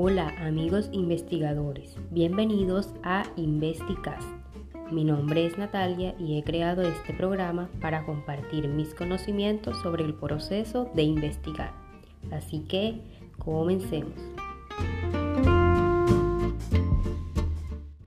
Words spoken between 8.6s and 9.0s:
mis